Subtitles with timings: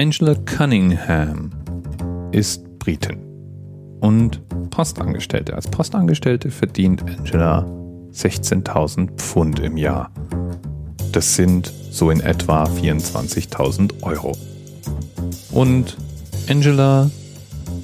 [0.00, 1.50] Angela Cunningham
[2.32, 3.18] ist Britin
[4.00, 5.54] und Postangestellte.
[5.54, 7.66] Als Postangestellte verdient Angela
[8.10, 10.10] 16.000 Pfund im Jahr.
[11.12, 14.32] Das sind so in etwa 24.000 Euro.
[15.52, 15.98] Und
[16.48, 17.10] Angela,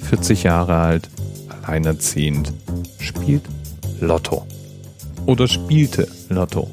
[0.01, 1.09] 40 Jahre alt,
[1.49, 2.51] alleinerziehend,
[2.97, 3.43] spielt
[4.01, 4.47] Lotto.
[5.27, 6.67] Oder spielte Lotto.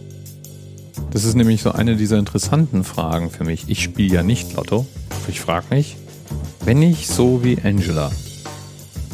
[1.14, 3.68] Das ist nämlich so eine dieser interessanten Fragen für mich.
[3.68, 4.84] Ich spiele ja nicht Lotto.
[5.28, 5.96] Ich frage mich,
[6.64, 8.10] wenn ich so wie Angela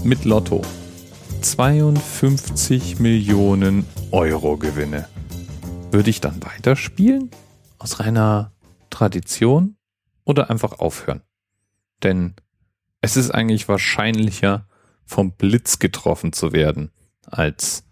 [0.02, 0.62] mit Lotto
[1.42, 5.08] 52 Millionen Euro gewinne,
[5.90, 7.30] würde ich dann weiterspielen?
[7.78, 8.50] Aus reiner
[8.88, 9.76] Tradition?
[10.24, 11.20] Oder einfach aufhören?
[12.02, 12.32] Denn
[13.02, 14.66] es ist eigentlich wahrscheinlicher,
[15.04, 16.92] vom Blitz getroffen zu werden,
[17.26, 17.84] als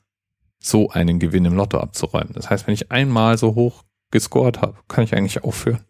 [0.58, 2.32] so einen Gewinn im Lotto abzuräumen.
[2.32, 5.84] Das heißt, wenn ich einmal so hoch gescored habe, kann ich eigentlich aufhören.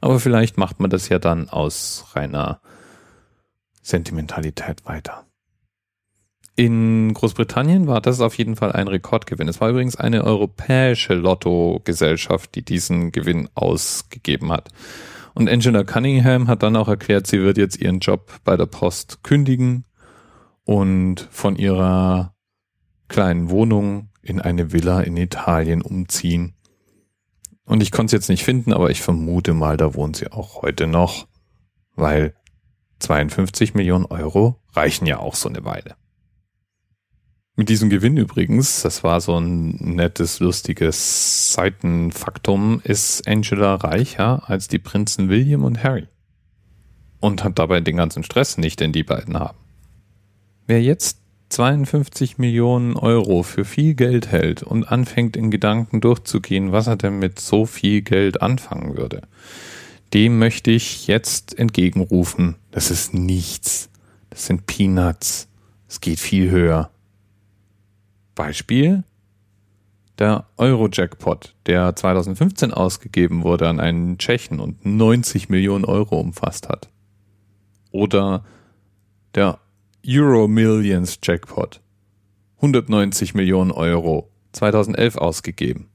[0.00, 2.60] Aber vielleicht macht man das ja dann aus reiner
[3.82, 5.26] Sentimentalität weiter.
[6.56, 9.48] In Großbritannien war das auf jeden Fall ein Rekordgewinn.
[9.48, 14.68] Es war übrigens eine europäische Lotto-Gesellschaft, die diesen Gewinn ausgegeben hat.
[15.32, 19.22] Und Angela Cunningham hat dann auch erklärt, sie wird jetzt ihren Job bei der Post
[19.22, 19.84] kündigen
[20.64, 22.34] und von ihrer
[23.08, 26.56] kleinen Wohnung in eine Villa in Italien umziehen.
[27.70, 30.62] Und ich konnte es jetzt nicht finden, aber ich vermute mal, da wohnt sie auch
[30.62, 31.28] heute noch,
[31.94, 32.34] weil
[32.98, 35.94] 52 Millionen Euro reichen ja auch so eine Weile.
[37.54, 44.66] Mit diesem Gewinn übrigens, das war so ein nettes, lustiges Seitenfaktum, ist Angela reicher als
[44.66, 46.08] die Prinzen William und Harry.
[47.20, 49.58] Und hat dabei den ganzen Stress nicht, den die beiden haben.
[50.66, 51.19] Wer jetzt
[51.50, 57.18] 52 Millionen Euro für viel Geld hält und anfängt in Gedanken durchzugehen, was er denn
[57.18, 59.22] mit so viel Geld anfangen würde,
[60.14, 62.54] dem möchte ich jetzt entgegenrufen.
[62.70, 63.90] Das ist nichts.
[64.30, 65.48] Das sind Peanuts.
[65.88, 66.90] Es geht viel höher.
[68.34, 69.04] Beispiel
[70.20, 76.90] der Euro-Jackpot, der 2015 ausgegeben wurde an einen Tschechen und 90 Millionen Euro umfasst hat.
[77.90, 78.44] Oder
[79.34, 79.58] der
[80.06, 81.82] Euro Millions Jackpot,
[82.56, 85.90] 190 Millionen Euro, 2011 ausgegeben.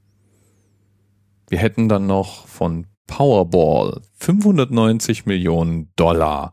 [1.48, 6.52] Wir hätten dann noch von Powerball 590 Millionen Dollar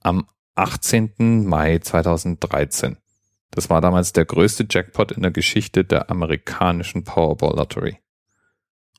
[0.00, 1.46] am 18.
[1.46, 2.96] Mai 2013.
[3.50, 7.98] Das war damals der größte Jackpot in der Geschichte der amerikanischen Powerball Lottery.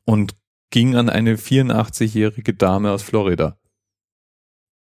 [0.05, 0.35] Und
[0.69, 3.57] ging an eine 84-jährige Dame aus Florida.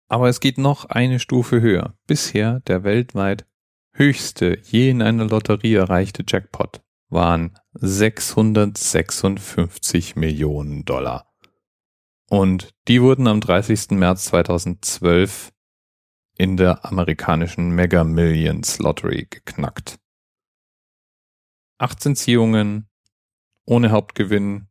[0.08, 1.98] Aber es geht noch eine Stufe höher.
[2.06, 3.44] Bisher der weltweit
[3.92, 11.32] höchste je in einer Lotterie erreichte Jackpot waren 656 Millionen Dollar.
[12.28, 13.92] Und die wurden am 30.
[13.92, 15.52] März 2012
[16.36, 19.98] in der amerikanischen Mega Millions Lottery geknackt.
[21.78, 22.88] 18 Ziehungen
[23.64, 24.68] ohne Hauptgewinn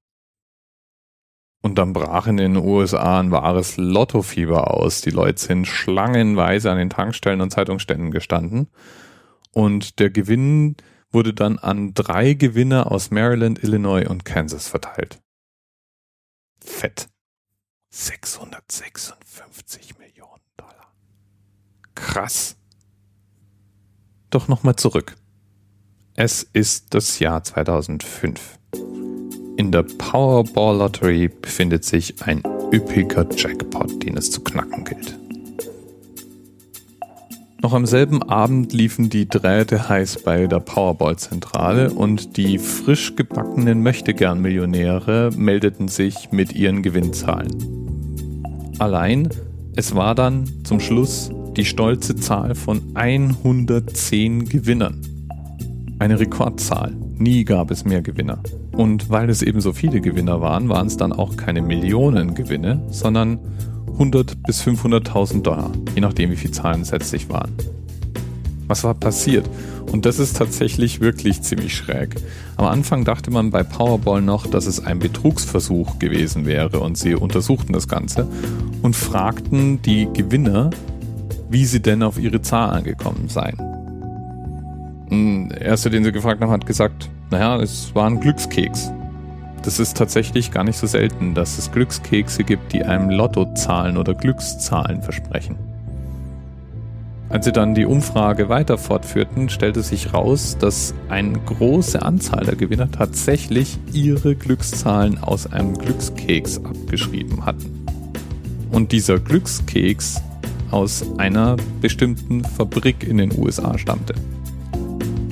[1.65, 5.01] und dann brach in den USA ein wahres Lottofieber aus.
[5.01, 8.67] Die Leute sind schlangenweise an den Tankstellen und Zeitungsständen gestanden
[9.51, 10.75] und der Gewinn
[11.09, 15.23] wurde dann an drei Gewinner aus Maryland, Illinois und Kansas verteilt.
[16.63, 17.09] Fett.
[17.89, 20.93] 656 Millionen Dollar.
[21.95, 22.57] Krass.
[24.29, 25.15] Doch nochmal zurück.
[26.13, 28.59] Es ist das Jahr 2005.
[29.57, 32.43] In der Powerball Lottery befindet sich ein
[32.73, 35.17] üppiger Jackpot, den es zu knacken gilt.
[37.61, 43.81] Noch am selben Abend liefen die Drähte heiß bei der Powerball-Zentrale und die frisch gebackenen
[43.81, 47.49] Möchtegern-Millionäre meldeten sich mit ihren Gewinnzahlen.
[48.77, 49.29] Allein,
[49.77, 55.01] es war dann zum Schluss die stolze Zahl von 110 Gewinnern.
[55.97, 56.93] Eine Rekordzahl.
[57.17, 58.43] Nie gab es mehr Gewinner.
[58.75, 62.81] Und weil es eben so viele Gewinner waren, waren es dann auch keine Millionen Gewinne,
[62.89, 63.39] sondern
[63.93, 67.53] 100 bis 500.000 Dollar, je nachdem wie viele Zahlen es letztlich waren.
[68.67, 69.49] Was war passiert?
[69.91, 72.15] Und das ist tatsächlich wirklich ziemlich schräg.
[72.57, 77.15] Am Anfang dachte man bei Powerball noch, dass es ein Betrugsversuch gewesen wäre und sie
[77.15, 78.27] untersuchten das Ganze
[78.81, 80.71] und fragten die Gewinner,
[81.49, 83.57] wie sie denn auf ihre Zahlen gekommen seien.
[85.49, 88.93] Der erste, den sie gefragt haben, hat gesagt, naja, es war ein Glückskeks.
[89.61, 94.13] Das ist tatsächlich gar nicht so selten, dass es Glückskekse gibt, die einem Lottozahlen oder
[94.13, 95.57] Glückszahlen versprechen.
[97.27, 102.55] Als sie dann die Umfrage weiter fortführten, stellte sich raus, dass eine große Anzahl der
[102.55, 107.85] Gewinner tatsächlich ihre Glückszahlen aus einem Glückskeks abgeschrieben hatten.
[108.71, 110.21] Und dieser Glückskeks
[110.71, 114.13] aus einer bestimmten Fabrik in den USA stammte.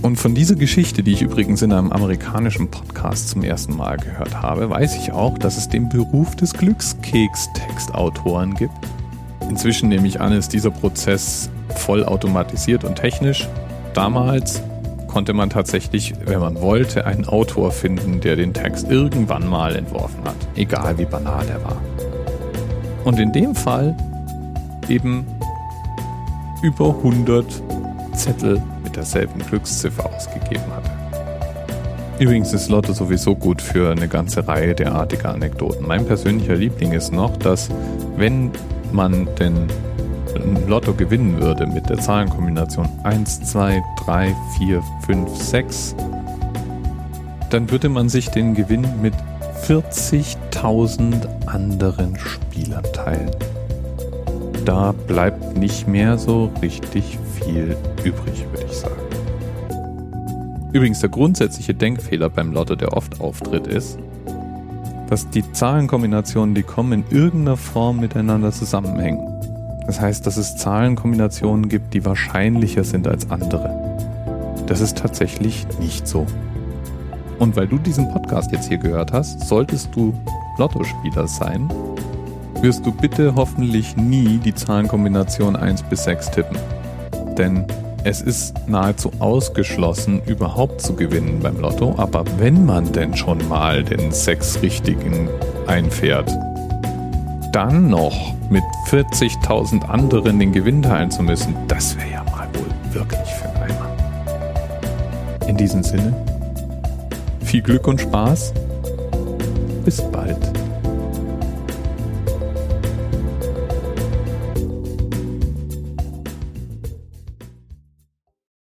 [0.04, 4.42] Und von dieser Geschichte, die ich übrigens in einem amerikanischen Podcast zum ersten Mal gehört
[4.42, 8.74] habe, weiß ich auch, dass es den Beruf des Glückskeks-Textautoren gibt.
[9.48, 13.48] Inzwischen nehme ich an, ist dieser Prozess voll automatisiert und technisch.
[13.94, 14.62] Damals
[15.08, 20.26] konnte man tatsächlich, wenn man wollte, einen Autor finden, der den Text irgendwann mal entworfen
[20.26, 21.82] hat, egal wie banal er war.
[23.06, 23.96] Und in dem Fall
[24.90, 25.26] eben
[26.62, 27.46] über 100
[28.14, 28.62] Zettel
[28.96, 30.92] derselben Glücksziffer ausgegeben hatte.
[32.20, 35.86] Übrigens ist Lotto sowieso gut für eine ganze Reihe derartiger Anekdoten.
[35.88, 37.70] Mein persönlicher Liebling ist noch, dass
[38.16, 38.52] wenn
[38.92, 39.68] man den
[40.68, 45.96] Lotto gewinnen würde mit der Zahlenkombination 1, 2, 3, 4, 5, 6,
[47.50, 49.14] dann würde man sich den Gewinn mit
[49.68, 53.32] 40.000 anderen Spielern teilen.
[54.66, 58.96] Da bleibt nicht mehr so richtig viel übrig, würde ich sagen.
[60.72, 64.00] Übrigens, der grundsätzliche Denkfehler beim Lotto, der oft auftritt, ist,
[65.10, 69.20] dass die Zahlenkombinationen, die kommen, in irgendeiner Form miteinander zusammenhängen.
[69.86, 73.70] Das heißt, dass es Zahlenkombinationen gibt, die wahrscheinlicher sind als andere.
[74.66, 76.26] Das ist tatsächlich nicht so.
[77.38, 80.14] Und weil du diesen Podcast jetzt hier gehört hast, solltest du
[80.58, 81.70] Lottospieler sein,
[82.64, 86.58] wirst du bitte hoffentlich nie die Zahlenkombination 1 bis 6 tippen.
[87.38, 87.66] Denn
[88.06, 93.84] es ist nahezu ausgeschlossen, überhaupt zu gewinnen beim Lotto, aber wenn man denn schon mal
[93.84, 95.30] den sechs richtigen
[95.68, 96.32] einfährt,
[97.52, 102.94] dann noch mit 40.000 anderen den Gewinn teilen zu müssen, das wäre ja mal wohl
[102.94, 103.90] wirklich für Eimer.
[105.48, 106.14] In diesem Sinne,
[107.44, 108.54] viel Glück und Spaß.
[109.84, 110.63] Bis bald.